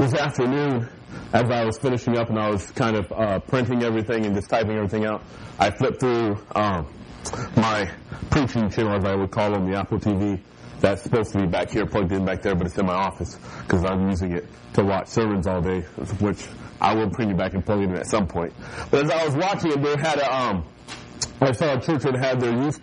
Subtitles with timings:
[0.00, 0.88] this afternoon,
[1.34, 4.48] as I was finishing up and I was kind of uh, printing everything and just
[4.48, 5.22] typing everything out,
[5.58, 6.90] I flipped through um,
[7.54, 7.90] my
[8.30, 10.40] preaching channel, as I would call them, the Apple TV.
[10.80, 13.36] That's supposed to be back here, plugged in back there, but it's in my office
[13.66, 15.82] because I'm using it to watch sermons all day,
[16.18, 16.46] which
[16.80, 18.54] I will bring you back and plug it in at some point.
[18.90, 20.64] But as I was watching it, they had a, um,
[21.42, 22.80] I saw a church that had their youth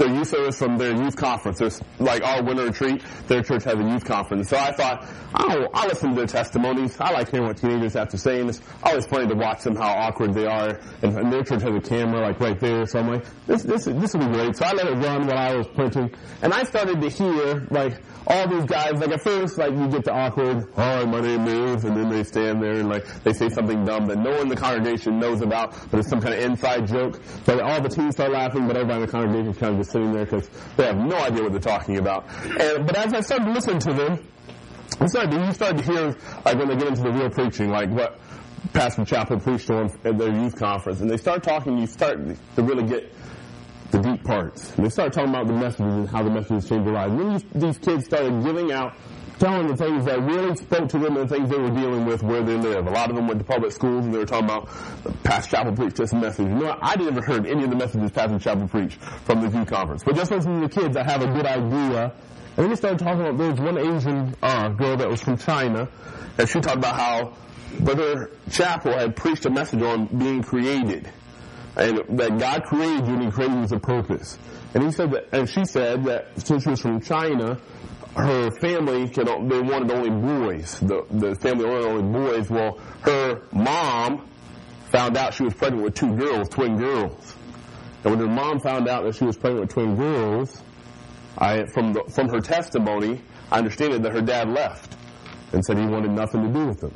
[0.00, 1.58] their youth service from their youth conference.
[1.58, 4.48] There's like our winter retreat, their church has a youth conference.
[4.48, 6.96] So I thought, oh, I'll listen to their testimonies.
[6.98, 9.76] I like hearing what teenagers have to say, and it's always funny to watch them
[9.76, 10.80] how awkward they are.
[11.02, 14.14] And, their church has a camera like right there, so I'm like, this this this
[14.14, 14.56] will be great.
[14.56, 18.00] So I let it run while I was printing, and I started to hear like
[18.26, 21.84] all these guys, like at first, like you get the awkward, hi, my name is,
[21.84, 24.48] and then they stand there and like they say something dumb that no one in
[24.48, 27.20] the congregation knows about, but it's some kind of inside joke.
[27.44, 29.92] So all the teens start laughing, but everybody in the congregation is kind of just
[29.92, 32.28] sitting there because they have no idea what they're talking about.
[32.60, 34.26] And but as I started listening to them,
[35.00, 37.90] I started, you started to hear like when they get into the real preaching, like
[37.90, 38.18] what
[38.72, 42.18] Pastor Chaplin preached on at their youth conference, and they start talking, you start
[42.56, 43.10] to really get
[43.90, 44.74] the deep parts.
[44.76, 47.12] And they started talking about the messages and how the messages changed their lives.
[47.12, 48.94] And then these, kids started giving out,
[49.38, 52.22] telling the things that really spoke to them and the things they were dealing with
[52.22, 52.86] where they live.
[52.86, 54.68] A lot of them went to public schools and they were talking about
[55.24, 56.46] Pastor Chappell preached this message.
[56.46, 56.78] You know what?
[56.82, 60.04] I didn't ever heard any of the messages Pastor Chappell preached from the youth conference.
[60.04, 62.12] But just listening to the kids, I have a good idea.
[62.56, 65.38] And then they started talking about, there was one Asian uh, girl that was from
[65.38, 65.88] China,
[66.36, 67.36] and she talked about how
[67.78, 71.08] Brother Chappell had preached a message on being created
[71.80, 74.38] and that God created you and He created you with a purpose.
[74.74, 77.58] And he said that, and she said that since she was from China,
[78.16, 80.78] her family can, they wanted only boys.
[80.78, 82.50] The, the family wanted only boys.
[82.50, 84.28] Well, her mom
[84.92, 87.34] found out she was pregnant with two girls, twin girls.
[88.04, 90.62] And when her mom found out that she was pregnant with twin girls,
[91.36, 94.96] I, from the, from her testimony, I understand that her dad left
[95.52, 96.94] and said he wanted nothing to do with them.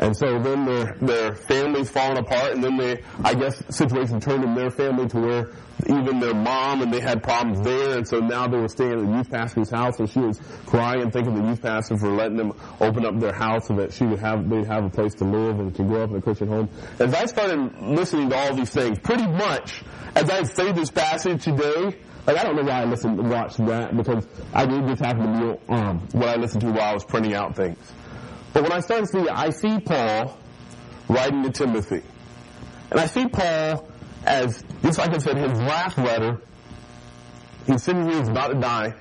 [0.00, 4.42] And so then their, their family's falling apart, and then they, I guess, situation turned
[4.42, 5.52] in their family to where
[5.86, 8.98] even their mom and they had problems there, and so now they were staying at
[8.98, 12.38] the youth pastor's house, and she was crying and thanking the youth pastor for letting
[12.38, 15.24] them open up their house so that she would have, they'd have a place to
[15.24, 16.70] live and to grow up in a Christian home.
[16.98, 19.82] As I started listening to all these things, pretty much,
[20.14, 21.94] as I studied this passage today,
[22.26, 25.56] like I don't know why I listened, watched that, because I did just happen to
[25.56, 27.78] be, um, what I listened to while I was printing out things.
[28.52, 30.36] But when I start to see, I see Paul
[31.08, 32.02] writing to Timothy.
[32.90, 33.88] And I see Paul
[34.24, 36.40] as, just like I said, his last letter.
[37.66, 38.94] He's sitting here, he's about to die,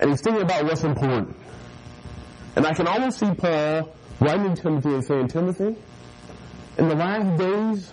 [0.00, 1.36] and he's thinking about what's important.
[2.56, 5.76] And I can almost see Paul writing to Timothy and saying, Timothy,
[6.78, 7.92] in the last days,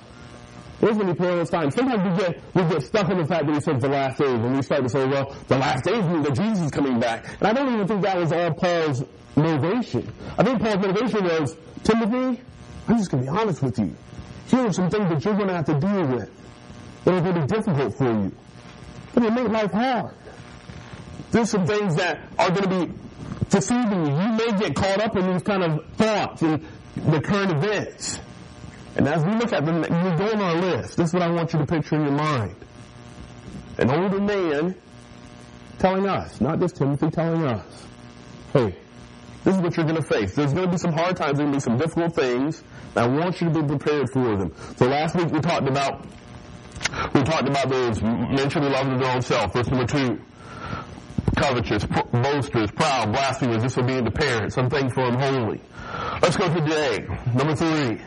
[0.79, 1.71] here's when he perilous time.
[1.71, 4.29] Sometimes we get we get stuck on the fact that he says the last days,
[4.29, 7.25] and we start to say, well, the last days mean that Jesus is coming back.
[7.39, 9.03] And I don't even think that was all Paul's
[9.35, 10.11] motivation.
[10.37, 12.41] I think Paul's motivation was, Timothy,
[12.87, 13.95] I'm just going to be honest with you.
[14.47, 16.31] Here are some things that you're going to have to deal with
[17.05, 18.31] that are going to be difficult for you.
[19.13, 20.15] But it make life hard.
[21.31, 22.93] There's some things that are going to be
[23.49, 24.13] deceiving you.
[24.13, 26.65] You may get caught up in these kind of thoughts and
[26.95, 28.19] the current events.
[28.99, 30.97] And as we look at them, you go on our list.
[30.97, 32.53] This is what I want you to picture in your mind.
[33.77, 34.75] An older man
[35.77, 37.87] telling us, not just Timothy, telling us,
[38.51, 38.75] hey,
[39.45, 40.35] this is what you're going to face.
[40.35, 41.37] There's going to be some hard times.
[41.37, 42.61] There's going to be some difficult things.
[42.93, 44.53] I want you to be prepared for them.
[44.75, 46.05] So last week we talked about
[47.13, 49.53] we talked about those men should be loving their own self.
[49.53, 50.21] Verse number two.
[51.37, 55.61] Covetous, boasters, proud, blasphemers, disobedient to parents, unthankful unholy.
[56.21, 57.07] Let's go to today.
[57.33, 58.01] Number three.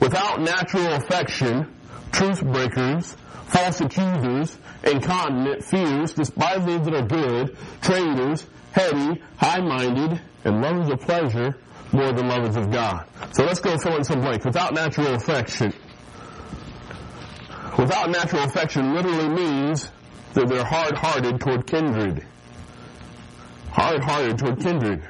[0.00, 1.72] Without natural affection,
[2.10, 3.16] truth breakers,
[3.46, 11.00] false accusers, incontinent, fierce, despise those that are good, traitors, heady, high-minded, and lovers of
[11.00, 11.56] pleasure
[11.92, 13.06] more than lovers of God.
[13.32, 14.44] So let's go fill in some blanks.
[14.44, 15.74] Without natural affection.
[17.78, 19.90] Without natural affection literally means
[20.34, 22.24] that they're hard-hearted toward kindred.
[23.70, 25.08] Hard-hearted toward kindred.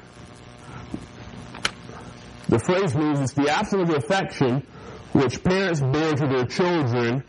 [2.48, 4.66] The phrase means it's the absence of affection
[5.12, 7.24] which parents bear to their children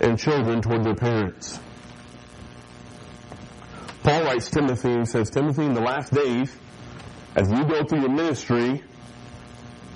[0.00, 1.60] and children toward their parents.
[4.02, 6.54] Paul writes Timothy and says, Timothy, in the last days,
[7.34, 8.82] as you go through your ministry,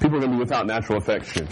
[0.00, 1.46] people are going to be without natural affection.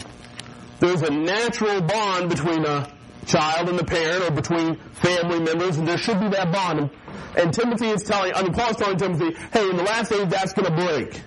[0.80, 2.90] There's a natural bond between a
[3.26, 6.90] child and the parent or between family members, and there should be that bond.
[7.36, 10.52] And, Timothy is telling, I mean, Paul's telling Timothy, hey, in the last days, that's
[10.52, 11.20] going to break.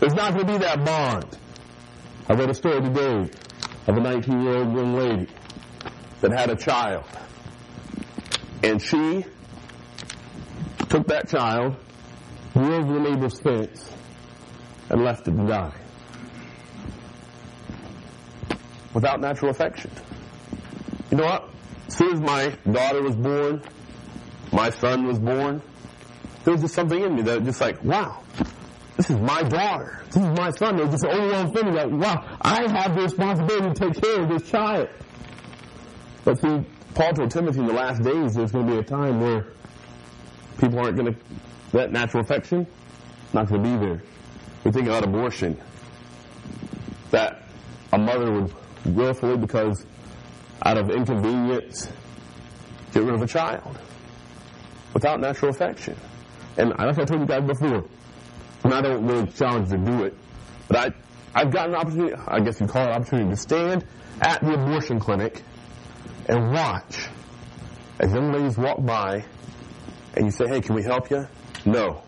[0.00, 1.36] There's not going to be that bond.
[2.28, 3.30] I read a story today
[3.86, 5.28] of a 19 year old young lady
[6.20, 7.04] that had a child.
[8.62, 9.24] And she
[10.88, 11.76] took that child,
[12.52, 13.92] drove the neighbor's fence,
[14.88, 15.74] and left it to die.
[18.94, 19.90] Without natural affection.
[21.10, 21.50] You know what?
[21.86, 23.62] As soon as my daughter was born,
[24.52, 25.62] my son was born,
[26.44, 28.22] there was just something in me that just like, wow,
[28.96, 30.02] this is my daughter.
[30.06, 30.76] This is my son.
[30.76, 34.50] There's this overwhelming feeling like, wow, I have the responsibility to take care of this
[34.50, 34.88] child.
[36.24, 36.64] But see,
[36.94, 39.46] Paul told Timothy in the last days there's going to be a time where
[40.58, 41.20] people aren't going to,
[41.72, 42.66] that natural affection,
[43.34, 44.02] not going to be there.
[44.64, 45.60] We think about abortion.
[47.10, 47.42] That
[47.92, 48.54] a mother would
[48.86, 49.84] willfully, because
[50.64, 51.88] out of inconvenience,
[52.92, 53.78] get rid of a child
[54.94, 55.96] without natural affection.
[56.56, 57.84] And like I told you guys before,
[58.66, 60.14] and I don't really challenge to do it,
[60.66, 63.84] but I, I've got an opportunity, I guess you call it an opportunity, to stand
[64.20, 65.42] at the abortion clinic
[66.28, 67.08] and watch
[68.00, 69.24] as young ladies walk by
[70.14, 71.28] and you say, hey, can we help you?
[71.64, 72.02] No.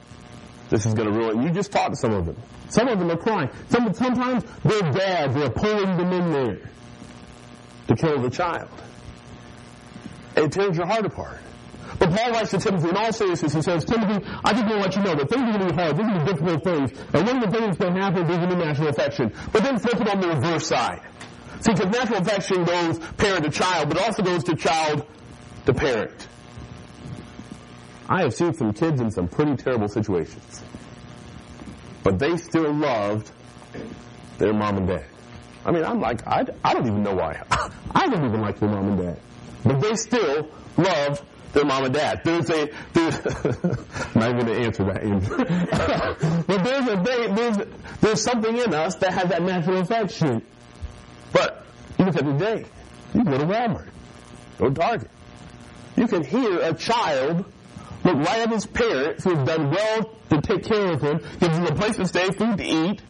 [0.69, 1.43] This is going to ruin.
[1.43, 2.37] You just talk to some of them.
[2.71, 3.51] Some of them are crying.
[3.69, 6.71] Some, sometimes their dads are pulling them in there
[7.87, 8.69] to kill the child.
[10.37, 11.39] It tears your heart apart.
[11.99, 14.81] But Paul writes to Timothy in all seriousness, he says, Timothy, I just want to
[14.81, 15.97] let you know that things are going to be hard.
[15.97, 16.91] These are difficult things.
[17.13, 19.33] And one of the things that happen is be natural affection.
[19.53, 21.01] But then flip it on the reverse side.
[21.61, 25.07] See, because natural affection goes parent to child, but also goes to child
[25.67, 26.29] to parent.
[28.09, 30.63] I have seen some kids in some pretty terrible situations.
[32.03, 33.31] But they still loved
[34.39, 35.05] their mom and dad.
[35.67, 37.43] I mean, I'm like, I, I don't even know why.
[37.91, 39.21] I don't even like their mom and dad.
[39.65, 41.23] But they still loved
[41.53, 42.21] their mom and dad.
[42.25, 47.57] There's a, there's, I'm not going to answer that, but there's a, there's,
[48.01, 50.43] there's something in us that has that natural affection.
[51.33, 51.65] But
[51.99, 52.65] you look at the day,
[53.15, 53.89] you go to Walmart,
[54.59, 55.11] go to Target.
[55.97, 57.45] You can hear a child
[58.05, 61.57] look right at his parents who have done well to take care of him, gives
[61.57, 63.03] him a place to stay, food to eat,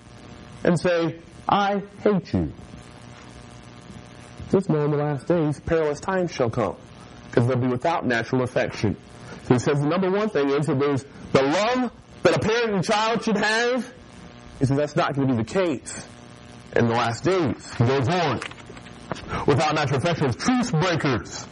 [0.64, 1.18] and say,
[1.48, 2.52] I hate you.
[4.50, 6.76] Just know in the last days, perilous times shall come
[7.46, 8.96] they'll be without natural affection.
[9.44, 11.92] So he says the number one thing is that there's the love
[12.22, 13.92] that a parent and child should have.
[14.58, 16.06] He says that's not going to be the case
[16.76, 17.74] in the last days.
[17.74, 18.40] He goes on.
[19.46, 21.46] Without natural affection, truth breakers.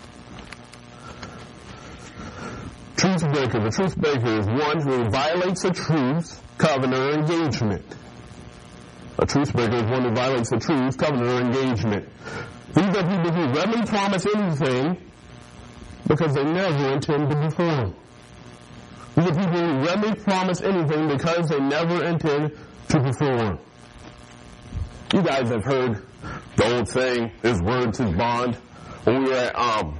[2.96, 3.60] Truth breaker.
[3.60, 7.84] The truth breaker is one who violates a truth, covenant, or engagement.
[9.18, 12.08] A truth breaker is one who violates a truth, covenant, or engagement.
[12.74, 15.05] These are people who readily promise anything
[16.06, 17.94] because they never intend to perform.
[19.16, 22.52] Are people readily promise anything because they never intend
[22.88, 23.58] to perform.
[25.14, 26.02] You guys have heard
[26.56, 28.56] the old saying, his words, his bond.
[29.04, 29.98] When we were at um,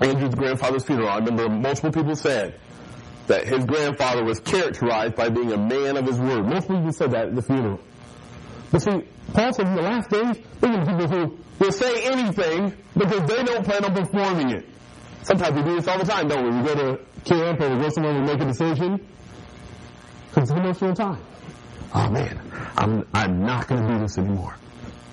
[0.00, 2.58] Andrew's grandfather's funeral, I remember multiple people said
[3.26, 6.46] that his grandfather was characterized by being a man of his word.
[6.46, 7.80] Most people said that at the funeral.
[8.70, 9.02] But see,
[9.34, 13.42] Paul says in the last days, there are people who will say anything because they
[13.44, 14.66] don't plan on performing it.
[15.22, 16.50] Sometimes we do this all the time, don't we?
[16.60, 19.06] We go to camp or we go somewhere and we make a decision.
[20.28, 21.22] Because it's the emotional time.
[21.94, 22.40] Oh man,
[22.76, 24.56] I'm, I'm not going to do this anymore.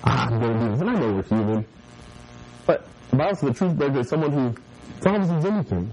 [0.04, 0.80] Ah, I'm going to do this.
[0.80, 1.66] And I know we're human.
[2.66, 4.54] But the the truth is someone who
[5.00, 5.92] promises anything.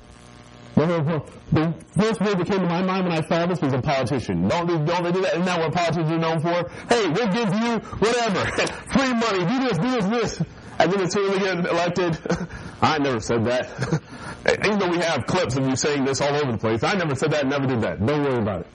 [0.77, 1.19] Uh,
[1.53, 4.47] the first word that came to my mind when I saw this was a politician.
[4.49, 5.33] Don't they, don't they do that?
[5.35, 6.69] Isn't that what politicians are known for?
[6.89, 8.45] Hey, we'll give you whatever.
[8.91, 9.45] Free money.
[9.45, 10.05] Do this, do this,
[10.37, 10.47] this.
[10.77, 12.19] And then as soon as they get elected,
[12.81, 14.01] I never said that.
[14.65, 17.15] Even though we have clips of you saying this all over the place, I never
[17.15, 18.05] said that, never did that.
[18.05, 18.67] Don't worry about it.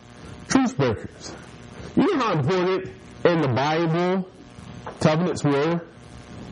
[0.49, 1.33] Truth breakers.
[1.97, 2.93] You know how important
[3.25, 4.29] in the Bible
[5.01, 5.81] covenants were?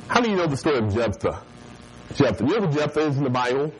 [0.09, 1.43] How do you know the story of Jephthah?
[2.14, 2.45] Jephthah.
[2.45, 3.73] You know who Jephthah is in the Bible?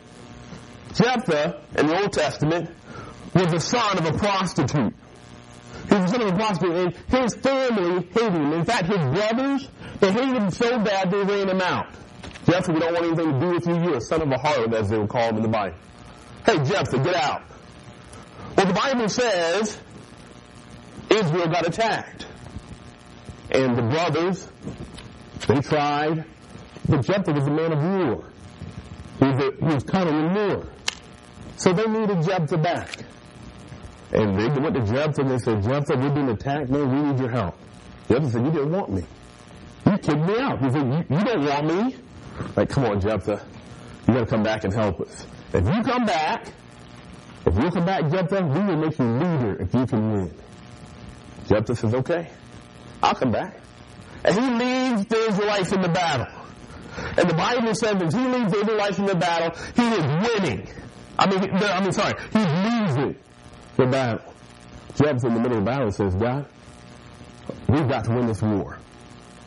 [0.95, 2.71] Jephthah, in the Old Testament,
[3.35, 4.95] was the son of a prostitute.
[5.89, 8.53] He was the son of a prostitute, and his family hated him.
[8.53, 9.69] In fact, his brothers,
[10.01, 11.87] they hated him so bad they ran him out.
[12.47, 13.75] Jephthah, we don't want anything to do with you.
[13.75, 15.77] You're a son of a harlot, as they would call him in the Bible.
[16.47, 17.43] Hey, Jephthah, get out.
[18.57, 19.79] Well, the Bible says
[21.11, 22.27] Israel got attacked.
[23.51, 24.47] And the brothers,
[25.47, 26.25] they tried,
[26.89, 28.25] but Jephthah was a man of war.
[29.19, 30.67] He was, a, he was cunning in war.
[31.57, 33.05] So they needed Jephthah back.
[34.13, 37.21] And they went to Jephthah and they said, Jephthah, we've been attacked, man, we need
[37.21, 37.57] your help.
[38.09, 39.05] Jephthah said, you didn't want me.
[40.03, 40.61] Kicked me out.
[40.61, 41.97] He said, you, you don't want me.
[42.57, 43.45] Like, come on, Jephthah.
[44.07, 45.27] You gotta come back and help us.
[45.53, 46.53] If you come back,
[47.47, 50.35] if you come back, Jephthah, we will make you leader if you can win.
[51.49, 52.31] Jephthah says, okay,
[53.03, 53.59] I'll come back.
[54.25, 56.27] And he leads the Israelites in the battle.
[57.17, 60.69] And the Bible says that he leads the Israelites in the battle, he is winning.
[61.19, 63.17] I mean, I mean, sorry, he's losing
[63.77, 64.35] the battle.
[64.97, 66.47] Jephthah in the middle of the battle says, God,
[67.69, 68.78] we've got to win this war.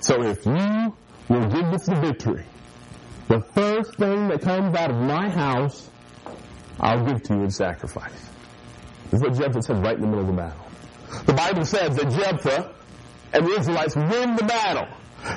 [0.01, 0.93] So if you
[1.29, 2.43] will give us the victory.
[3.27, 5.89] The first thing that comes out of my house,
[6.79, 8.11] I'll give to you in sacrifice.
[9.09, 10.65] This is what Jephthah said right in the middle of the battle.
[11.25, 12.73] The Bible says that Jephthah
[13.33, 14.87] and the Israelites win the battle.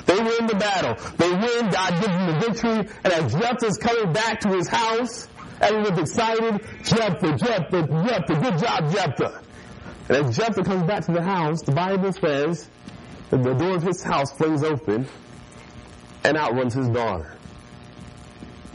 [0.05, 0.95] They win the battle.
[1.17, 1.69] They win.
[1.69, 2.93] God gives them the victory.
[3.03, 5.27] And as Jephthah's coming back to his house,
[5.61, 6.61] everyone's excited.
[6.83, 8.39] Jephthah, Jephthah, Jephthah.
[8.41, 9.41] Good job, Jephthah.
[10.09, 12.67] And as Jephthah comes back to the house, the Bible says
[13.43, 15.07] the door of his house flings open
[16.23, 17.35] and out runs his daughter.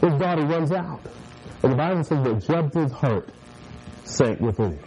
[0.01, 1.01] His daughter runs out.
[1.63, 3.29] And the Bible says that Jephthah's heart
[4.03, 4.83] sank within him.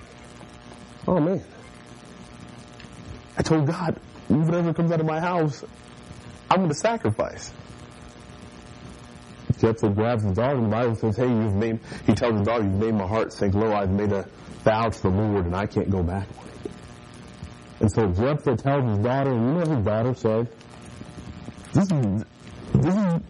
[1.06, 1.42] Oh man.
[3.36, 5.64] I told God, whatever comes out of my house,
[6.50, 7.52] I'm going to sacrifice.
[9.58, 12.64] Jephthah grabs his daughter and the Bible says, hey, you've made, he tells his daughter,
[12.64, 13.72] you've made my heart sink low.
[13.72, 14.26] I've made a
[14.62, 16.70] vow to the Lord and I can't go back on it.
[17.80, 20.48] And so Jephthah tells his daughter, and you know his daughter said?
[21.72, 22.24] This is,
[22.72, 23.22] this is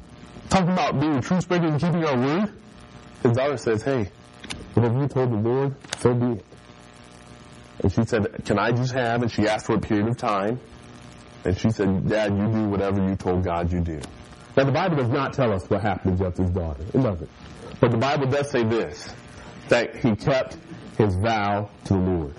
[0.50, 2.52] talking about being a truth breaker and keeping our word.
[3.22, 4.10] His daughter says, hey,
[4.74, 6.44] whatever you told the Lord, so be it.
[7.82, 10.60] And she said, can I just have, and she asked for a period of time.
[11.44, 14.00] And she said, Dad, you do whatever you told God you do.
[14.56, 16.82] Now the Bible does not tell us what happened to Jephthah's daughter.
[16.92, 17.30] It doesn't.
[17.80, 19.08] But the Bible does say this,
[19.68, 20.56] that he kept
[20.96, 22.34] his vow to the Lord.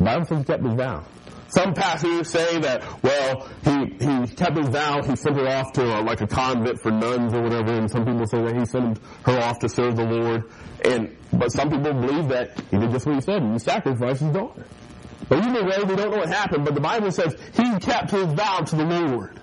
[0.00, 1.04] The Bible says he kept his vow.
[1.48, 5.82] Some pastors say that, well, he, he kept his vow, he sent her off to
[5.82, 8.98] a, like a convent for nuns or whatever, and some people say that he sent
[9.26, 10.50] her off to serve the Lord.
[10.86, 14.22] And, but some people believe that he did just what he said, and he sacrificed
[14.22, 14.64] his daughter.
[15.28, 18.32] But either way, we don't know what happened, but the Bible says he kept his
[18.32, 19.38] vow to the Lord.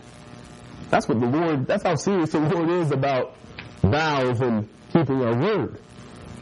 [0.89, 3.35] That's what the Lord, that's how serious the Lord is about
[3.83, 5.79] vows and keeping our word.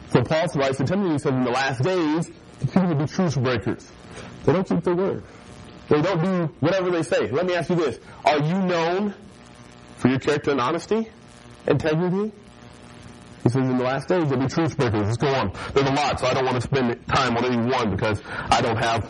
[0.08, 2.30] So Paul writes to Timothy, he says, in the last days,
[2.60, 3.92] the people will be truce breakers.
[4.46, 5.24] They don't keep their word.
[5.88, 7.28] They don't do whatever they say.
[7.30, 7.98] Let me ask you this.
[8.24, 9.14] Are you known
[9.96, 11.08] for your character and honesty?
[11.66, 12.32] Integrity?
[13.42, 15.02] He says in the last days there'll be truth breakers.
[15.02, 15.52] Let's go on.
[15.74, 18.60] There's a lot, so I don't want to spend time on any one because I
[18.60, 19.08] don't have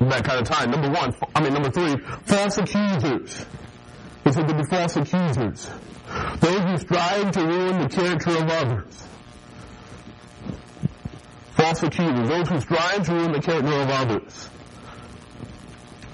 [0.00, 0.70] that kind of time.
[0.70, 3.44] Number one, I mean number three, false accusers.
[4.24, 5.70] He said there'll be false accusers.
[6.40, 9.06] Those who strive to ruin the character of others.
[11.56, 12.28] False accusers.
[12.28, 14.46] Those who strive to ruin the character of others.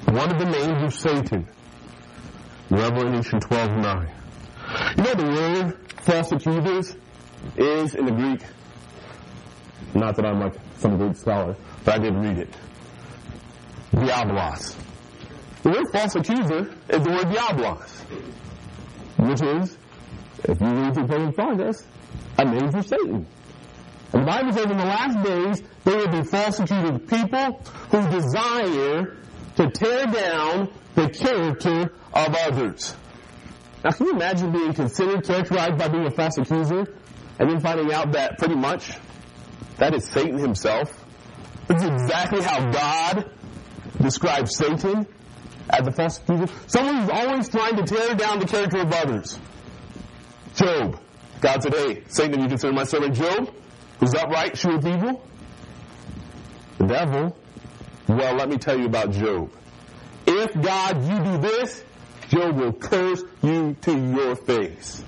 [0.07, 1.47] One of the names of Satan.
[2.71, 4.09] Revelation 12 9.
[4.97, 6.97] You know the word false accusers
[7.57, 8.40] is in the Greek?
[9.95, 12.54] Not that I'm like some Greek scholar, but I did read it.
[13.92, 14.76] Diabolos.
[15.62, 17.90] The word false accuser is the word diabolos,
[19.16, 19.76] which is,
[20.45, 21.87] if you read through Pilgrim's Progress,
[22.38, 23.26] a name for Satan.
[24.12, 28.09] And the Bible says in the last days, there will be false accusers, people who
[28.11, 29.17] desire
[29.57, 32.97] to tear down the character of others.
[33.85, 36.87] Now, can you imagine being considered characterized by being a false accuser
[37.38, 38.93] and then finding out that pretty much
[39.77, 41.05] that is Satan himself?
[41.69, 43.31] It's exactly how God
[44.00, 45.07] describes Satan
[45.69, 46.53] as the false accuser.
[46.67, 49.38] Someone who's always trying to tear down the character of others.
[50.55, 50.99] Job.
[51.41, 53.55] God said, hey, Satan, you consider my servant Job,
[54.00, 55.23] who's upright, sure with evil?
[56.78, 57.37] The devil
[58.09, 59.52] well, let me tell you about Job.
[60.26, 61.85] If God, you do this,
[62.28, 65.05] Job will curse you to your face.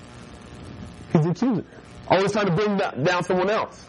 [1.12, 1.64] He's an accuser.
[2.08, 3.82] Always trying to bring down someone else.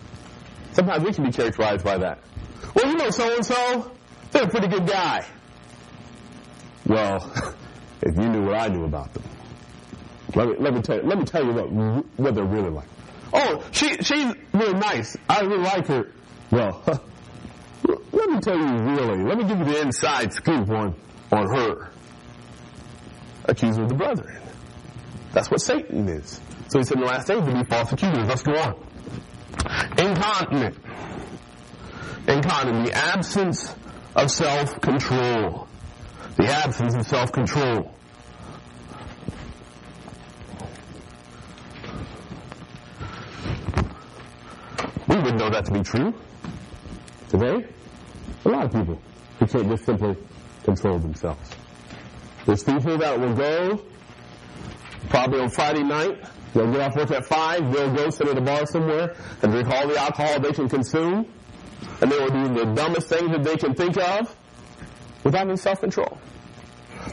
[0.71, 2.19] Sometimes we can be characterized by that.
[2.73, 3.91] Well, you know so and so,
[4.31, 5.25] they're a pretty good guy.
[6.85, 7.33] Well,
[8.01, 9.23] if you knew what I knew about them,
[10.35, 11.69] let me, let me tell you, let me tell you what,
[12.15, 12.87] what they're really like.
[13.33, 15.17] Oh, she, she's really nice.
[15.29, 16.11] I really like her.
[16.51, 16.83] Well,
[18.11, 20.95] let me tell you really, let me give you the inside scoop on,
[21.31, 21.91] on her.
[23.45, 24.41] Accuser of the brethren.
[25.31, 26.39] That's what Satan is.
[26.67, 28.27] So he said in the last days will be false accusers.
[28.27, 28.75] Let's go on.
[29.97, 30.77] Incontinent.
[32.27, 32.85] Incontinent.
[32.87, 33.73] The absence
[34.15, 35.67] of self-control.
[36.35, 37.93] The absence of self-control.
[45.07, 46.13] We would know that to be true.
[47.29, 47.65] Today,
[48.45, 48.99] a lot of people
[49.39, 50.15] who can't just simply
[50.63, 51.49] control themselves.
[52.45, 53.81] There's people that will go
[55.09, 56.23] probably on Friday night.
[56.53, 57.73] They'll get off work at 5.
[57.73, 61.27] They'll go sit at a bar somewhere and drink all the alcohol they can consume.
[62.01, 64.35] And they will do the dumbest things that they can think of
[65.23, 66.17] without any self-control.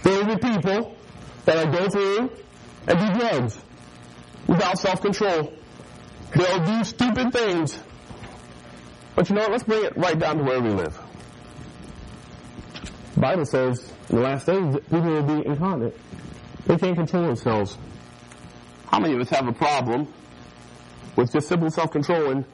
[0.02, 0.96] There will be people
[1.44, 2.30] that will go through
[2.86, 3.58] and do drugs
[4.46, 5.52] without self-control.
[6.34, 7.78] They'll do stupid things.
[9.18, 9.50] But you know what?
[9.50, 10.96] Let's bring it right down to where we live.
[13.14, 15.96] The Bible says in the last days people will be incontinent.
[16.66, 17.76] They can't control themselves.
[18.86, 20.06] How many of us have a problem
[21.16, 22.30] with just simple self-control?
[22.30, 22.44] And,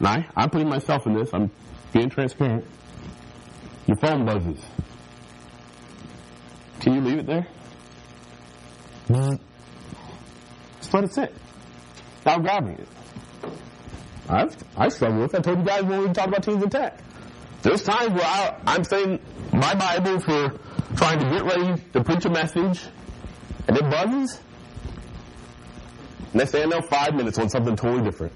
[0.00, 1.32] and I, I'm putting myself in this.
[1.32, 1.52] I'm
[1.92, 2.66] being transparent.
[3.86, 4.60] Your phone buzzes.
[6.80, 7.46] Can you leave it there?
[10.80, 11.32] Just let it sit.
[12.22, 12.88] Stop grabbing it.
[14.28, 15.34] I've, I struggle with.
[15.34, 16.98] I told you guys when we talked about teens and tech.
[17.62, 19.20] There's times where I, I'm saying
[19.52, 20.58] my Bible for
[20.96, 22.82] trying to get ready to preach a message,
[23.66, 24.38] and it buzzes.
[26.34, 28.32] Next thing I know, five minutes on something totally different.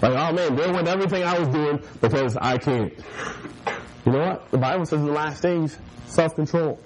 [0.00, 2.92] Like, oh man, there went everything I was doing because I can't.
[4.06, 4.50] You know what?
[4.50, 6.80] The Bible says in the last days, self-control.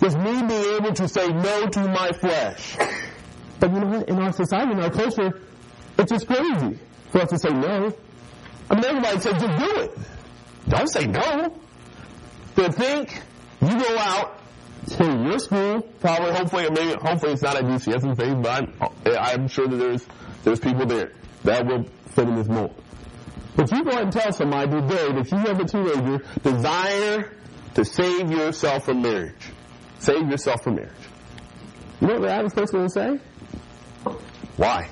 [0.00, 2.76] Just me being able to say no to my flesh.
[3.58, 4.08] But you know what?
[4.08, 5.38] In our society, in our culture,
[5.98, 6.78] it's just crazy
[7.10, 7.92] for us to say no.
[8.70, 9.98] I mean, everybody says just do it.
[10.68, 11.56] Don't say no.
[12.56, 13.22] To think
[13.62, 14.40] you go out
[14.88, 19.48] to your school, probably, hopefully, maybe, hopefully it's not at UCS and but I'm, I'm
[19.48, 20.06] sure that there's
[20.44, 21.12] there's people there
[21.44, 22.74] that will fit in this mold.
[23.56, 27.32] But you go and tell somebody today that you have a teenager desire
[27.74, 29.50] to save yourself from marriage.
[29.98, 30.92] Save yourself from marriage.
[32.00, 33.18] You know what the average person will say?
[34.56, 34.88] Why?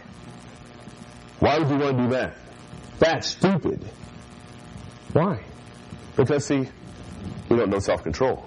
[1.40, 2.34] Why would you want to do that?
[2.98, 3.84] That's stupid.
[5.12, 5.40] Why?
[6.16, 6.68] Because see,
[7.48, 8.44] we don't know self-control.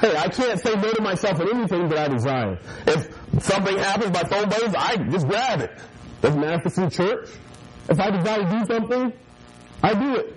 [0.00, 2.58] Hey, I can't say no to myself in anything that I desire.
[2.86, 5.70] If something happens, my phone buzzes, I just grab it.
[6.22, 7.28] Doesn't matter if it's in church.
[7.88, 9.12] If I desire to do something,
[9.82, 10.36] I do it.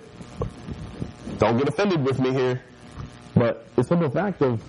[1.38, 2.62] Don't get offended with me here.
[3.34, 4.62] But it's simple fact of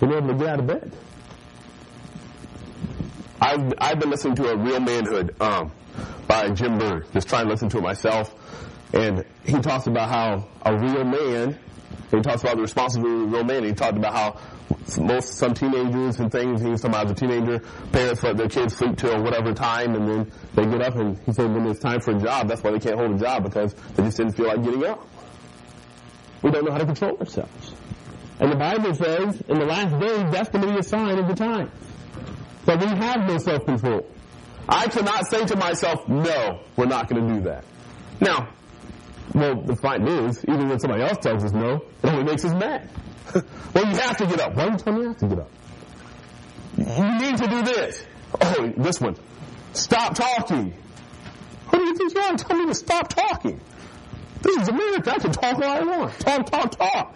[0.00, 0.92] being able to get out of bed.
[3.40, 5.72] I've, I've been listening to a real manhood um,
[6.28, 7.10] by Jim Berg.
[7.12, 8.32] Just trying to listen to it myself.
[8.92, 11.58] And he talks about how a real man,
[12.10, 13.64] he talks about the responsibility of a real man.
[13.64, 14.40] He talked about how
[15.00, 16.60] most some teenagers and things.
[16.60, 17.58] He was talking about as a teenager,
[17.92, 20.96] parents let their kids sleep till whatever time, and then they get up.
[20.96, 23.18] And he said when it's time for a job, that's why they can't hold a
[23.18, 25.06] job because they just didn't feel like getting up.
[26.42, 27.74] We don't know how to control ourselves.
[28.40, 31.26] And the Bible says in the last days that's going to be a sign of
[31.26, 31.70] the time.
[32.64, 34.06] But we have no self-control.
[34.68, 37.64] I cannot say to myself, no, we're not going to do that.
[38.20, 38.48] Now,
[39.34, 42.52] well, the fact is, even when somebody else tells us no, it only makes us
[42.52, 42.88] mad.
[43.34, 44.54] well, you have to get up.
[44.54, 45.50] Why don't you tell me I have to get up?
[46.76, 48.04] You need to do this.
[48.40, 49.16] Oh, this one.
[49.72, 50.74] Stop talking.
[51.68, 52.36] What do you think you are?
[52.36, 53.60] Tell me to stop talking.
[54.42, 55.12] This is America.
[55.12, 56.18] I can talk all I want.
[56.20, 57.14] Talk, talk, talk.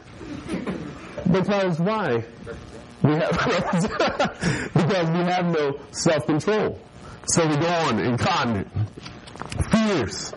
[1.30, 2.24] Because why?
[3.02, 3.30] We have
[4.74, 6.78] because we have no self-control.
[7.26, 8.68] So we go on incontinent,
[9.70, 10.32] fierce.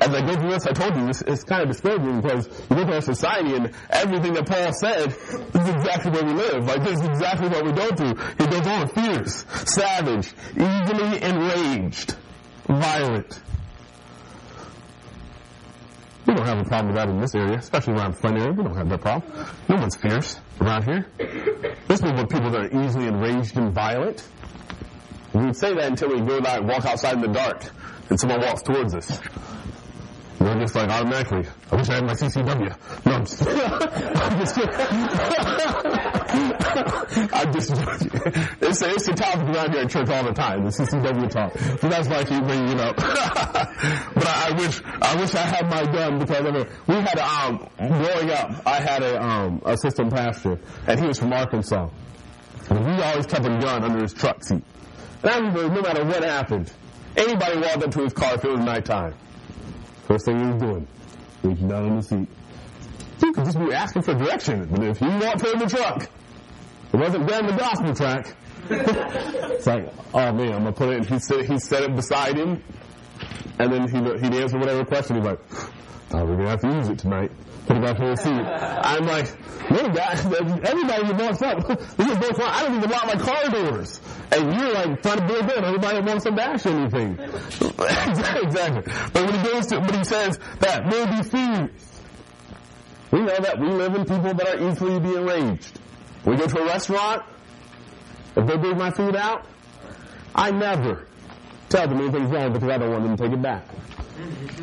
[0.00, 2.76] As I go through this, I told you, it's, it's kind of discouraging because you
[2.76, 6.66] look at our society and everything that Paul said is exactly where we live.
[6.66, 8.14] Like this is exactly what we go through.
[8.38, 12.16] He goes on fierce, savage, easily enraged,
[12.66, 13.40] violent.
[16.44, 18.52] Don't have a problem with that in this area, especially around front area.
[18.52, 19.32] We don't have that problem.
[19.66, 21.06] No one's fierce around here.
[21.88, 24.28] This is what people that are easily enraged and violent.
[25.32, 27.64] We'd say that until we go out and walk outside in the dark
[28.10, 29.18] and someone walks towards us.
[30.40, 32.76] We're just like automatically, I wish I had my CCW.
[33.06, 34.58] No, I'm just, I'm just
[37.32, 37.70] I'm just
[38.60, 41.56] it's, a, it's a topic around here at church all the time, the CCW talk.
[41.80, 45.68] So that's why I keep bringing it but I, I, wish, I wish I had
[45.70, 49.62] my gun because I mean, we had, a, um, growing up, I had a, um,
[49.64, 51.88] assistant pastor and he was from Arkansas.
[52.70, 54.64] And he always kept a gun under his truck seat.
[55.22, 56.72] And I remember no matter what happened,
[57.16, 59.14] anybody walked up to his car if it was nighttime.
[60.06, 60.86] First thing he was doing,
[61.42, 62.28] reaching down on the seat.
[63.22, 66.08] You could just be asking for direction, but if you walk toward the truck,
[66.92, 68.36] it wasn't down the gospel track.
[68.70, 71.06] it's like, oh man, I'm gonna put it.
[71.06, 72.62] He said he set it beside him,
[73.58, 75.16] and then he he'd answer whatever question.
[75.16, 75.40] He's like,
[76.12, 77.30] oh, we're gonna have to use it tonight.
[77.66, 78.28] Put it back on the seat.
[78.30, 81.66] I'm like, no, guys, everybody walks up.
[81.96, 82.42] This is fun.
[82.42, 84.00] I don't even lock my car doors.
[84.30, 85.64] And you're like trying to build in.
[85.64, 87.18] Everybody wants to bash anything.
[87.18, 88.92] exactly.
[89.12, 91.70] But when he goes to, when he says that may be
[93.14, 95.78] we know that we live in people that are easily be enraged.
[96.26, 97.22] We go to a restaurant,
[98.36, 99.46] if they bring my food out,
[100.34, 101.06] I never
[101.68, 103.68] tell them anything's wrong because I don't want them to take it back.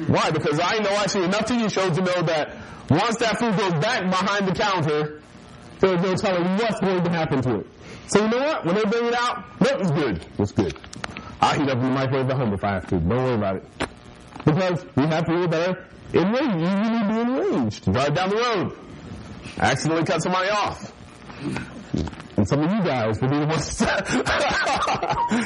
[0.07, 0.31] Why?
[0.31, 2.55] Because I know see enough TV shows to know that
[2.89, 5.21] once that food goes back behind the counter,
[5.79, 7.67] there's no telling what's going to happen to it.
[8.07, 8.65] So you know what?
[8.65, 10.25] When they bring it out, nothing's good.
[10.37, 10.77] It's good?
[11.41, 12.99] I'll heat up in the microwave at home if I have to.
[12.99, 13.65] Don't worry about it.
[14.45, 17.91] Because we have people that are enraged, usually be in enraged.
[17.91, 18.77] Drive down the road.
[19.57, 20.93] Accidentally cut somebody off.
[22.41, 23.67] And some of you guys will be the ones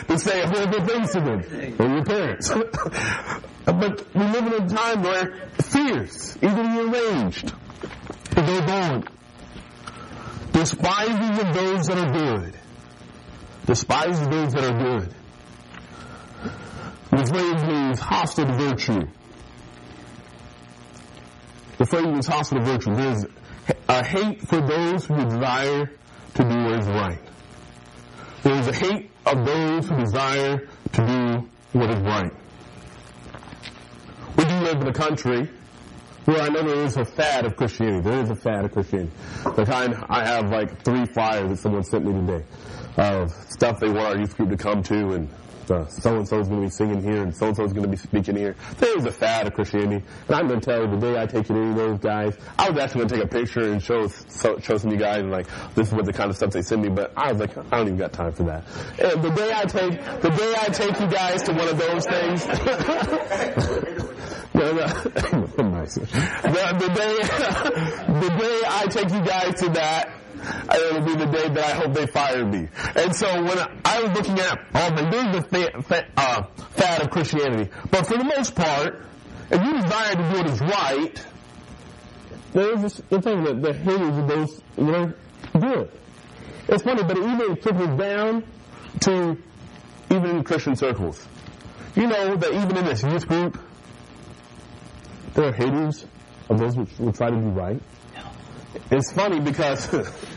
[0.07, 1.41] to say horrible things to them
[1.77, 2.49] or your parents.
[3.65, 7.53] but we live in a time where fears, even enraged,
[8.33, 9.03] goes on.
[10.53, 12.53] Despising of those that are good.
[13.65, 15.13] Despising those that are good.
[17.11, 19.01] The phrase means hostile to virtue.
[21.77, 22.95] The phrase means hostile to virtue.
[22.95, 23.25] There's
[23.89, 25.91] a hate for those who desire
[26.35, 27.19] to do what is right.
[28.43, 32.31] There is a hate of those who desire to do what is right.
[34.37, 35.49] We do live in a country
[36.25, 38.01] where I know there is a fad of Christianity.
[38.01, 39.11] There is a fad of Christianity.
[39.43, 42.45] The kind I have like three flyers that someone sent me today
[42.97, 45.29] of stuff they want our youth group to come to and
[45.69, 47.73] Uh, so and so is going to be singing here and so and so is
[47.73, 48.55] going to be speaking here.
[48.77, 51.25] There is a fad of Christianity, and I'm going to tell you the day I
[51.25, 53.71] take you to any of those guys, I was actually going to take a picture
[53.71, 56.29] and show so, show some of you guys and like this is what the kind
[56.29, 58.43] of stuff they send me, but I was like I don't even got time for
[58.43, 58.65] that.
[58.99, 62.05] And the day I take the day I take you guys to one of those
[62.05, 62.45] things.
[64.53, 64.85] no, no.
[65.55, 67.15] The, the day
[68.19, 70.24] the day I take you guys to that
[70.73, 72.67] it'll be the day that I hope they fire me.
[72.95, 77.09] And so when I was looking at all the, there's the fa- uh, fad of
[77.11, 77.71] Christianity.
[77.91, 79.01] But for the most part,
[79.51, 81.25] if you desire to do what is right,
[82.53, 85.13] there is this thing that the haters of those, you know,
[85.59, 85.91] good.
[86.67, 88.43] It's funny, but it even trickles down
[89.01, 89.37] to
[90.09, 91.25] even in Christian circles.
[91.95, 93.59] You know that even in this youth group,
[95.33, 96.05] there are haters
[96.49, 97.81] of those which will try to do right.
[98.91, 99.87] It's funny because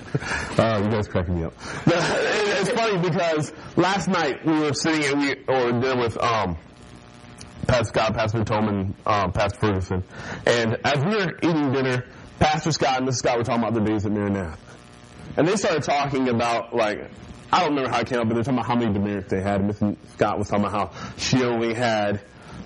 [0.59, 1.55] oh, you guys cracking me up.
[1.87, 6.57] it's funny because last night we were sitting and we or dinner with um,
[7.67, 10.05] Pastor Scott, Pastor Tolman, um, Pastor Ferguson,
[10.47, 12.07] and as we were eating dinner,
[12.39, 13.17] Pastor Scott and Mrs.
[13.17, 14.59] Scott were talking about their days at Maranatha,
[15.37, 17.11] and they started talking about like
[17.53, 19.41] I don't remember how it came up, but they're talking about how many demerits they
[19.41, 19.63] had.
[19.63, 19.97] Mrs.
[20.15, 22.21] Scott was talking about how she only had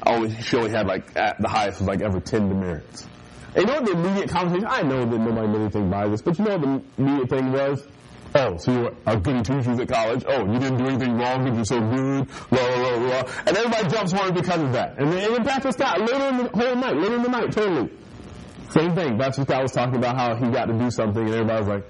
[0.04, 3.06] only she only had like the highest was like ever ten demerits.
[3.54, 4.66] And you know what the immediate conversation?
[4.68, 6.62] I know that nobody knew anything by this, but you know what
[6.96, 7.86] the immediate thing was?
[8.34, 10.24] Oh, so you were a goody two shoes at college?
[10.26, 13.32] Oh, you didn't do anything wrong because you're so good, blah, blah, blah, blah.
[13.46, 14.98] And everybody jumps on it because of that.
[14.98, 17.90] And then, then Pastor Scott, later in the whole night, later in the night, totally.
[18.70, 19.18] Same thing.
[19.18, 21.84] Pastor Scott was talking about how he got to do something and everybody was like,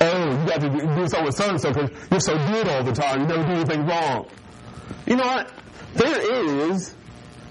[0.00, 2.92] oh, you got to do, do something with so-and-so because you're so good all the
[2.92, 3.20] time.
[3.20, 4.28] You never do anything wrong.
[5.06, 5.52] You know what?
[5.94, 6.94] There is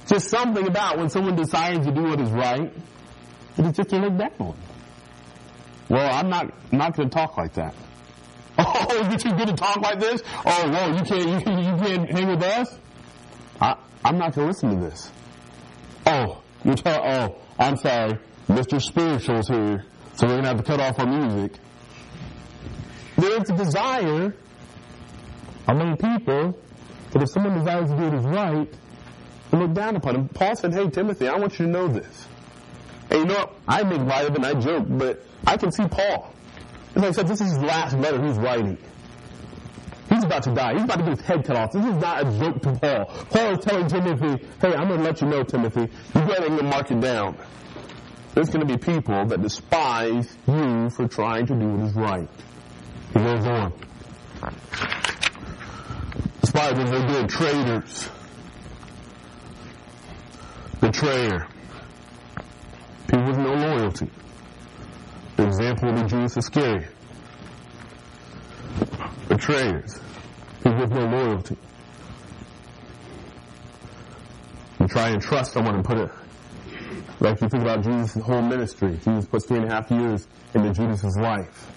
[0.08, 2.74] just something about when someone decides to do what is right
[3.58, 4.56] it is just a look down.
[5.90, 7.76] Well, I'm not not going to talk like that.
[8.64, 10.22] Oh, you too good to talk like this?
[10.46, 12.78] Oh, whoa, you can't you, you can't hang with us?
[13.60, 15.12] I I'm not going to listen to this.
[16.06, 17.02] Oh, you tell.
[17.04, 18.82] Oh, I'm sorry, Mr.
[18.82, 19.86] Spiritual's here,
[20.16, 21.54] so we're going to have to cut off our music.
[23.18, 24.36] There's a desire
[25.68, 26.60] among people
[27.12, 28.74] that if someone desires to do what is right,
[29.54, 30.30] look down upon him.
[30.30, 32.28] Paul said, "Hey, Timothy, I want you to know this."
[33.12, 33.52] And you know?
[33.68, 36.34] I make light of it and I joke, but I can see Paul.
[36.96, 38.78] As I said, this is his last letter he's writing.
[40.10, 40.74] He's about to die.
[40.74, 41.72] He's about to get his head cut off.
[41.72, 43.06] This is not a joke to Paul.
[43.30, 46.64] Paul is telling Timothy, hey, I'm going to let you know, Timothy, you got to
[46.64, 47.38] mark it down.
[48.34, 52.30] There's going to be people that despise you for trying to do what is right.
[53.14, 53.74] He goes on.
[56.42, 57.28] Despise what they're doing.
[57.28, 58.10] Traitors.
[60.80, 61.48] Betrayer.
[63.92, 64.10] Loyalty.
[65.36, 66.92] The example be Judas Iscariot.
[69.28, 70.00] Betrayers.
[70.64, 71.58] People with no loyalty.
[74.80, 76.10] You try and trust someone and put it,
[77.20, 78.98] like you think about Jesus' whole ministry.
[79.04, 81.70] Jesus puts three and a half years into Judas' life.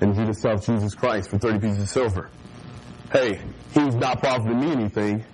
[0.00, 2.30] And Judas sells Jesus Christ for 30 pieces of silver.
[3.10, 3.40] Hey,
[3.72, 5.24] he's not profiting me anything,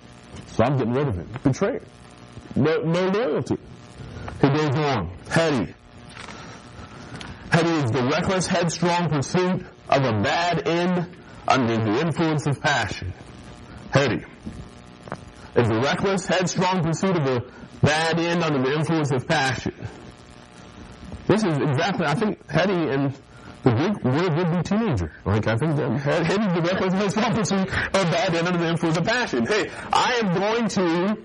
[0.47, 1.29] so I'm getting rid of him.
[1.43, 1.81] Betrayed.
[2.55, 3.57] No, no loyalty.
[4.41, 5.11] He goes on.
[5.29, 5.73] Heady.
[7.53, 11.15] Heady is the reckless, headstrong pursuit of a bad end
[11.47, 13.13] under the influence of passion.
[13.91, 14.25] Heady
[15.55, 17.43] is the reckless, headstrong pursuit of a
[17.83, 19.75] bad end under the influence of passion.
[21.27, 23.13] This is exactly, I think, heady and
[23.61, 25.11] the Greek word would be teenager.
[25.23, 28.69] Like, I think that is the reckless, headstrong pursuit of a bad end under the
[28.69, 29.45] influence of passion.
[29.45, 31.17] Hey, I am going to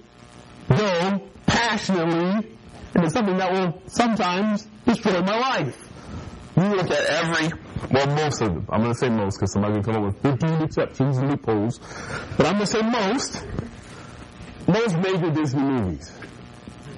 [0.76, 2.54] go passionately
[2.94, 5.87] into something that will sometimes destroy my life.
[6.58, 7.52] You look at every,
[7.92, 8.66] well, most of them.
[8.68, 11.78] I'm going to say most because somebody can come up with 15 exceptions and loopholes.
[12.36, 13.44] But I'm going to say most.
[14.66, 16.12] Most major Disney movies.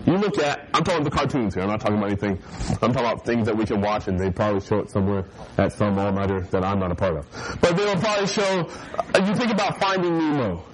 [0.07, 1.63] You look at, I'm talking the cartoons here.
[1.63, 2.43] I'm not talking about anything.
[2.81, 5.27] I'm talking about things that we can watch, and they probably show it somewhere
[5.59, 7.59] at some all nighter that I'm not a part of.
[7.61, 8.67] But they'll probably show.
[9.15, 10.65] You think about Finding Nemo.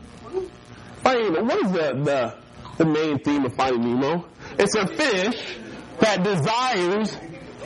[0.98, 1.44] Finding Nemo.
[1.44, 2.34] What is the the
[2.78, 4.26] the main theme of Finding Nemo?
[4.60, 5.58] It's a fish
[5.98, 7.16] that desires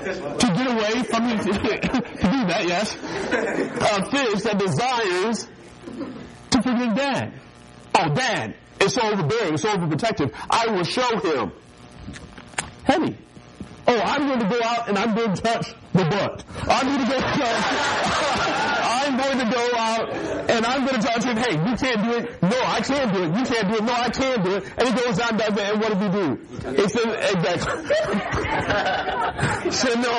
[0.05, 2.95] to get away from his, to do that, yes.
[2.95, 5.47] A fish that desires
[6.51, 7.41] to forget dad.
[7.99, 10.33] Oh, dad is so overbearing, so overprotective.
[10.49, 11.53] I will show him.
[12.85, 13.17] Henny.
[13.87, 16.45] Oh, I'm going to go out and I'm going to touch the butt.
[16.69, 18.77] I'm going to go
[19.11, 21.37] I'm going to go out and I'm going to touch it.
[21.37, 22.43] Hey, you can't do it.
[22.43, 23.37] No, I can't do it.
[23.37, 23.85] You can't do it.
[23.85, 24.65] No, I can't do it.
[24.79, 25.59] And he goes out and does it.
[25.59, 26.39] And what did he do?
[26.83, 27.73] He says, exactly.
[29.73, 30.15] should know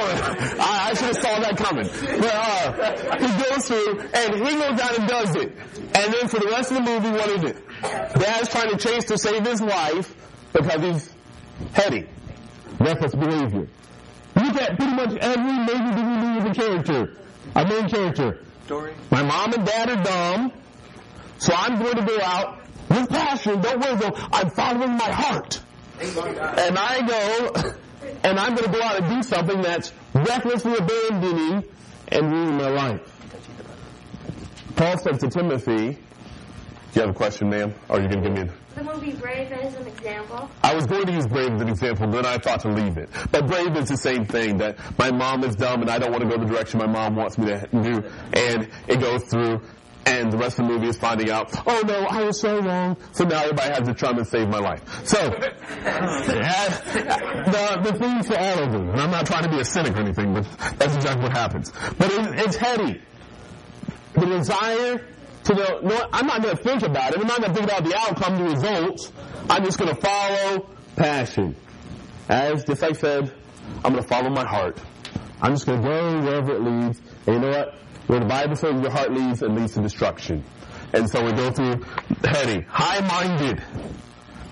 [0.60, 1.88] I, I should have saw that coming.
[1.88, 5.54] But, uh, he goes through and he goes out and does it.
[5.96, 7.58] And then for the rest of the movie, what is it?
[7.82, 10.14] Dad's trying to chase to save his wife
[10.52, 11.14] because he's
[11.74, 12.08] heady.
[12.78, 13.68] Reckless behavior.
[14.36, 17.18] Look at pretty much every major degree of a character.
[17.56, 18.40] A main character.
[18.72, 18.94] Story.
[19.10, 20.54] My mom and dad are dumb,
[21.40, 23.60] so I'm going to go out with passion.
[23.60, 25.60] Don't worry though, I'm following my heart.
[26.00, 27.54] And I go,
[28.24, 31.66] and I'm going to go out and do something that's recklessly abandoning
[32.08, 33.02] and ruining my life.
[34.78, 35.98] Paul said to Timothy, do
[36.94, 37.74] you have a question, ma'am?
[37.90, 40.50] Or are you going to give me the movie Brave as an example?
[40.63, 42.98] I was going to use Brave as an example, but then I thought to leave
[42.98, 43.10] it.
[43.32, 46.24] But Brave is the same thing, that my mom is dumb and I don't want
[46.24, 48.04] to go the direction my mom wants me to do.
[48.34, 49.62] And it goes through,
[50.06, 52.98] and the rest of the movie is finding out, oh no, I was so wrong.
[53.12, 54.82] So now everybody has to try and save my life.
[55.06, 55.30] So, uh,
[57.46, 59.96] the, the thing for all of them, and I'm not trying to be a cynic
[59.96, 61.72] or anything, but that's exactly what happens.
[61.98, 63.02] But it, it's heady.
[64.13, 65.08] The desire
[65.46, 67.20] to the, no, I'm not going to think about it.
[67.20, 69.12] I'm not going to think about the outcome, the results.
[69.50, 71.56] I'm just going to follow passion.
[72.30, 73.34] As like I said,
[73.84, 74.78] I'm going to follow my heart.
[75.42, 77.02] I'm just going to go wherever it leads.
[77.26, 77.76] And you know what?
[78.08, 80.44] Where the Bible says your heart leads, it leads to destruction.
[80.94, 81.84] And so we go through
[82.24, 83.64] heading, high-minded.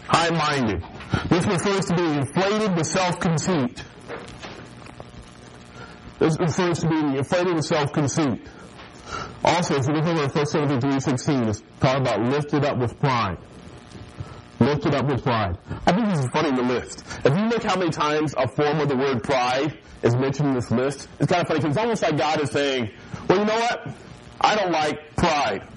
[0.08, 0.84] High-minded.
[1.28, 3.84] This refers to being inflated with self-conceit.
[6.19, 8.41] This refers to being inflated with self-conceit.
[9.43, 13.37] Also, if you look over 1 Timothy 3.16, it's talking about lifted up with pride.
[14.59, 15.57] Lifted up with pride.
[15.87, 17.03] I think this is funny the list.
[17.23, 20.55] If you look how many times a form of the word pride is mentioned in
[20.55, 22.91] this list, it's kind of funny because it's almost like God is saying,
[23.27, 23.87] well, you know what?
[24.41, 25.67] I don't like pride.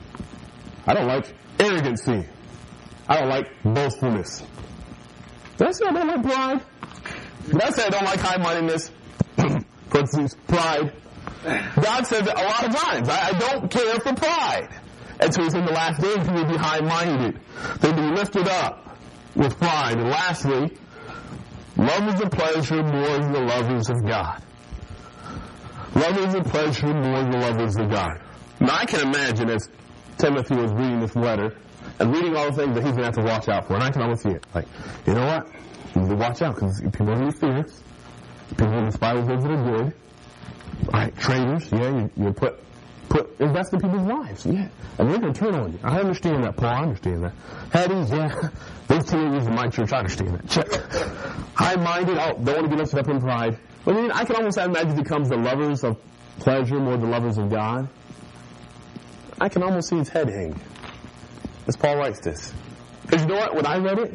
[0.86, 2.26] I don't like arrogancy.
[3.08, 4.42] I don't like boastfulness.
[5.58, 6.60] Did I say I don't like pride?
[7.46, 8.90] Did I say I don't like high-mindedness?
[9.90, 10.92] Parentheses, pride.
[11.44, 14.68] God says it a lot of times, I, I don't care for pride.
[15.20, 17.40] And so he's in the last days, he will be high-minded.
[17.81, 18.96] They'll be lifted up
[19.35, 19.98] with pride.
[19.98, 20.76] And lastly,
[21.76, 24.42] lovers of pleasure more than the lovers of God.
[25.94, 28.20] Lovers of pleasure more than the lovers of God.
[28.61, 29.68] Now I can imagine as
[30.18, 31.57] Timothy was reading this letter
[31.98, 33.74] and reading all the things that he's going to have to watch out for.
[33.74, 34.46] And I can almost see it.
[34.55, 34.66] Like,
[35.07, 35.46] you know what?
[35.94, 37.83] You need to watch out because people are going to be fierce.
[38.50, 39.94] People will despise those that are good.
[40.90, 42.58] Right, traders, yeah, you, you put
[43.08, 44.68] put invest in people's lives, yeah,
[44.98, 45.78] and they're going to turn on you.
[45.84, 46.68] I understand that, Paul.
[46.68, 47.32] I understand that.
[47.70, 48.48] Haddies, yeah,
[48.88, 50.48] those teenagers in my church, I understand that.
[50.48, 50.66] Check.
[51.54, 53.58] High-minded, oh, don't want to be lifted up in pride.
[53.84, 55.98] But I mean, I can almost imagine it becomes the lovers of
[56.38, 57.88] pleasure more than lovers of God.
[59.40, 60.58] I can almost see his head hang
[61.66, 62.52] as Paul writes this.
[63.02, 63.54] Because you know what?
[63.54, 64.14] When I read it,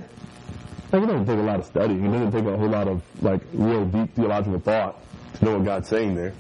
[0.92, 1.96] like, it doesn't take a lot of study.
[1.96, 5.00] It doesn't take a whole lot of like real deep theological thought
[5.36, 6.34] to know what God's saying there.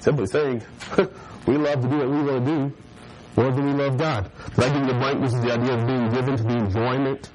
[0.00, 0.62] Simply saying,
[1.46, 2.72] we love to do what we want to do
[3.36, 4.30] more than we love God.
[4.56, 7.30] You the blank, this is the idea of being given to the enjoyment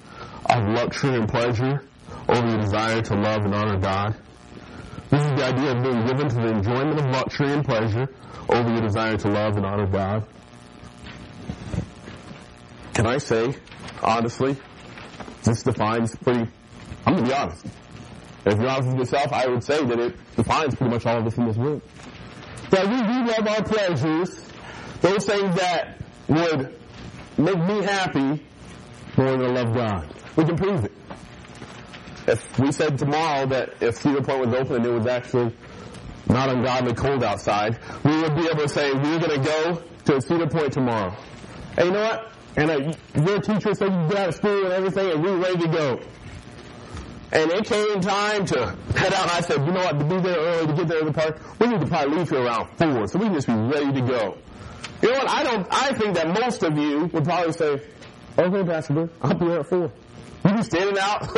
[0.49, 1.83] of luxury and pleasure
[2.27, 4.15] over the desire to love and honor God.
[5.09, 8.09] This is the idea of being given to the enjoyment of luxury and pleasure
[8.49, 10.25] over the desire to love and honor God.
[12.93, 13.55] Can I say,
[14.01, 14.55] honestly,
[15.43, 16.49] this defines pretty,
[17.05, 17.65] I'm going to be honest.
[18.45, 21.25] If you're honest with yourself, I would say that it defines pretty much all of
[21.25, 21.81] us in this room.
[22.73, 24.43] That we do love our pleasures,
[25.01, 26.75] those things that would
[27.37, 28.43] make me happy
[29.15, 30.11] more than love God.
[30.35, 30.91] We can prove it.
[32.25, 35.55] If we said tomorrow that if Cedar Point was open and it was actually
[36.27, 40.19] not ungodly cold outside, we would be able to say, we're going to go to
[40.19, 41.15] Cedar Point tomorrow.
[41.77, 42.31] And you know what?
[42.57, 45.59] And uh, your teacher said you get out of school and everything and we're ready
[45.59, 45.99] to go.
[47.33, 49.31] And it came time to head out.
[49.31, 51.41] I said, you know what, to be there early, to get there to the park,
[51.59, 54.01] we need to probably leave here around four, so we can just be ready to
[54.01, 54.37] go.
[55.01, 55.29] You know what?
[55.29, 55.67] I don't.
[55.71, 57.81] I think that most of you would probably say,
[58.37, 59.91] "Okay, Pastor I'll be there at four.
[60.45, 61.23] You be standing out.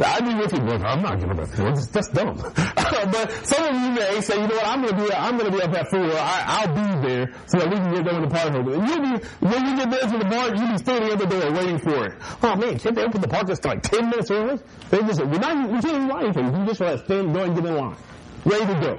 [0.00, 1.50] I'd be with you, I'm not giving up.
[1.50, 2.36] That's, that's dumb.
[2.54, 4.66] but some of you may say, you know what?
[4.66, 5.12] I'm going to be.
[5.12, 6.00] I'm going to be up at four.
[6.00, 8.58] I, will be there so that we can get going to the party.
[8.58, 11.26] And you'll be when you get there to the bar, you'll be standing at the
[11.26, 12.14] door waiting for it.
[12.44, 14.60] Oh man, can't they open the park just like ten minutes early?
[14.90, 15.68] They just we're not.
[15.68, 16.60] We can't even anything.
[16.60, 17.96] You just let stand, go and get in line,
[18.44, 18.98] ready to go.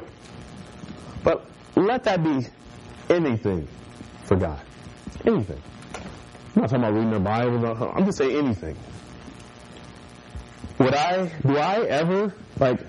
[1.23, 1.45] But
[1.77, 2.45] let that be
[3.09, 3.69] anything
[4.25, 4.59] for God.
[5.25, 5.61] Anything.
[6.55, 7.93] I'm not talking about reading the Bible.
[7.95, 8.75] I'm just saying anything.
[10.83, 12.81] Would I, do I ever, like,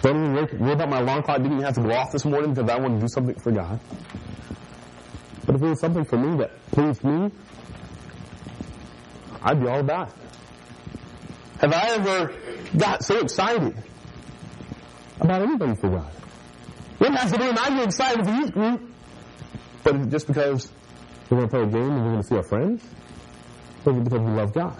[0.00, 2.70] don't worry, worry about my alarm clock didn't have to go off this morning because
[2.70, 3.80] I want to do something for God?
[5.44, 7.32] But if it was something for me that pleased me,
[9.42, 10.14] I'd be all about it.
[11.62, 12.32] Have I ever
[12.76, 13.74] got so excited
[15.20, 16.12] about anything for God?
[17.00, 18.82] It has to be, and I get excited for youth group,
[19.82, 20.70] but just because
[21.28, 22.84] we're going to play a game and we're going to see our friends,
[23.84, 24.76] or because we love God.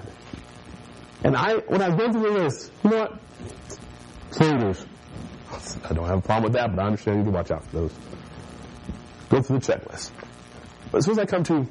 [1.25, 3.21] And I, when I go through the list, you know what?
[4.33, 4.85] Traitors.
[5.85, 7.65] I don't have a problem with that, but I understand you need to watch out
[7.65, 7.93] for those.
[9.29, 10.11] Go through the checklist.
[10.91, 11.67] But as soon as I come to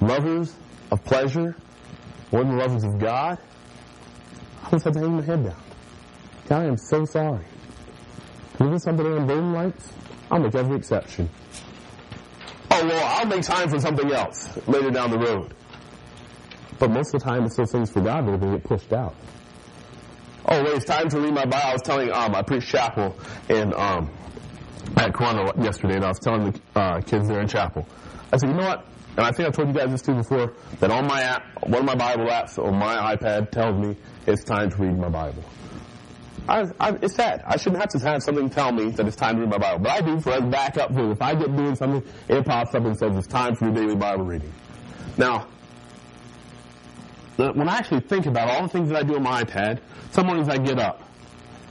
[0.00, 0.54] lovers
[0.90, 1.56] of pleasure,
[2.32, 3.38] more than lovers of God,
[4.64, 5.56] I just have to hang my head down.
[6.48, 7.44] God, I am so sorry.
[8.54, 9.92] If it's something on voting lights,
[10.30, 11.28] I'll make every exception.
[12.70, 15.54] Oh, well, I'll make time for something else later down the road.
[16.80, 19.14] But most of the time, it's those things for God that to get pushed out.
[20.46, 21.68] Oh, wait, it's time to read my Bible.
[21.68, 23.14] I was telling, um, I preached chapel
[23.50, 24.10] in, um,
[24.96, 27.86] at Corona yesterday, and I was telling the uh, kids there in chapel.
[28.32, 28.86] I said, you know what?
[29.18, 31.80] And I think I've told you guys this too before, that on my app, one
[31.80, 35.44] of my Bible apps on my iPad tells me it's time to read my Bible.
[36.48, 37.42] I, I, it's sad.
[37.46, 39.80] I shouldn't have to have something tell me that it's time to read my Bible.
[39.80, 41.12] But I do for us backup food.
[41.12, 43.96] If I get doing something, it pops up and says it's time for your daily
[43.96, 44.52] Bible reading.
[45.18, 45.48] Now,
[47.48, 50.26] when I actually think about all the things that I do on my iPad, some
[50.26, 51.02] mornings I get up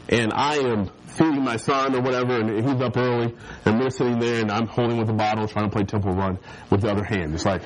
[0.10, 4.20] and I am feeding my son or whatever, and he's up early, and we're sitting
[4.20, 7.04] there, and I'm holding with a bottle, trying to play Temple Run with the other
[7.04, 7.34] hand.
[7.36, 7.62] It's like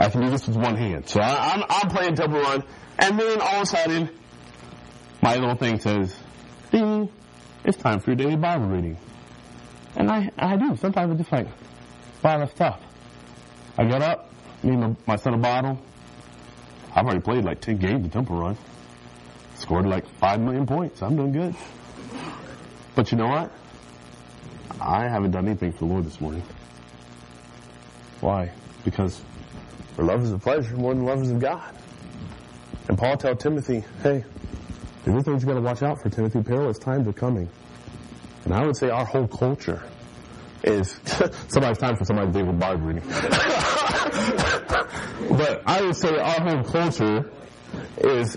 [0.00, 1.08] I can do this with one hand.
[1.08, 2.64] So I, am I'm, I'm playing Temple Run,
[2.98, 4.10] and then all of a sudden,
[5.22, 6.14] my little thing says,
[6.72, 7.08] "Ding!
[7.64, 8.98] It's time for your daily Bible reading."
[9.96, 10.76] And I I do.
[10.76, 11.48] Sometimes I just like,
[12.22, 12.80] wow, that's tough.
[13.76, 15.78] I get up, my, my son a bottle,
[16.94, 18.56] I've already played like 10 games of Temple Run.
[19.56, 21.02] Scored like 5 million points.
[21.02, 21.54] I'm doing good.
[22.94, 23.52] But you know what?
[24.80, 26.42] I haven't done anything for the Lord this morning.
[28.20, 28.52] Why?
[28.84, 29.20] Because
[29.94, 31.74] for love is a pleasure more than love is of God.
[32.88, 34.24] And Paul told Timothy, hey,
[35.04, 36.42] there's things you got to watch out for, Timothy.
[36.42, 37.48] Perilous times are coming.
[38.44, 39.82] And I would say our whole culture
[40.64, 40.98] is
[41.48, 43.02] somebody's time for somebody's daily Bible reading.
[45.38, 47.30] but I would say our whole culture
[47.96, 48.36] is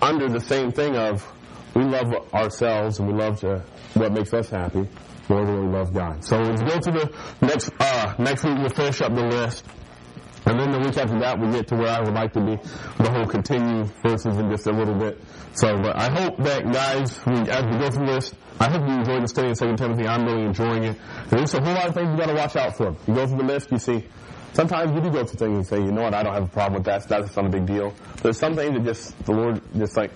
[0.00, 1.30] under the same thing of
[1.74, 4.88] we love ourselves and we love to, what makes us happy
[5.28, 6.24] more than we love God.
[6.24, 8.56] So let's go to the next uh, next week.
[8.58, 9.64] We'll finish up the list.
[10.46, 12.56] And then the week after that, we get to where I would like to be.
[13.02, 15.20] The whole continue verses in just a little bit.
[15.52, 18.94] So, but I hope that guys, we, as we go through this, I hope you
[18.94, 20.06] enjoy the study in 2 Timothy.
[20.08, 20.96] I'm really enjoying it.
[21.28, 22.96] There's a whole lot of things you got to watch out for.
[23.06, 24.06] You go through the list, you see.
[24.52, 26.48] Sometimes you do go to things and say, you know what, I don't have a
[26.48, 27.08] problem with that.
[27.08, 27.94] That's not a big deal.
[28.14, 30.10] But there's some things that just the Lord just like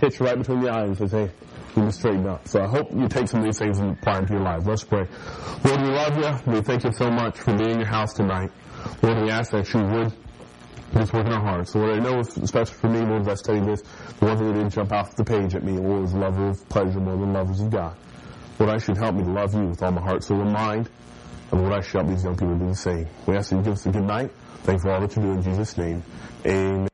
[0.00, 1.30] hits you right between the eyes and says, hey,
[1.76, 2.46] you to straighten up.
[2.48, 4.66] So I hope you take some of these things and apply them to your life.
[4.66, 5.06] Let's pray.
[5.64, 6.52] Lord, we love you.
[6.52, 8.50] We thank you so much for being in your house tonight.
[9.02, 10.12] Lord, we ask that you would
[10.92, 11.72] just work in our hearts.
[11.72, 14.48] So Lord, I know, especially for me, Lord, as I study this, the one thing
[14.48, 17.32] that didn't jump off the page at me, Lord, was lovers of pleasure more than
[17.32, 17.96] lovers of God.
[18.58, 20.90] Lord, I should help me to love you with all my heart, soul, and mind.
[21.52, 23.06] And Lord, I help these young people do the same.
[23.26, 24.30] We ask you give us a good night.
[24.62, 26.02] Thank you for all that you do in Jesus' name.
[26.46, 26.89] Amen.